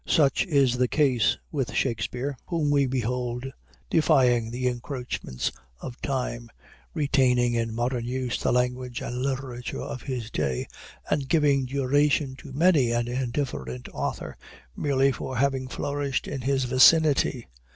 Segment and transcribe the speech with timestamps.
[0.07, 3.45] Such is the case with Shakspeare, whom we behold
[3.87, 6.49] defying the encroachments of time,
[6.95, 10.65] retaining in modern use the language and literature of his day,
[11.11, 14.37] and giving duration to many an indifferent author,
[14.75, 17.45] merely from having flourished in his vicinity.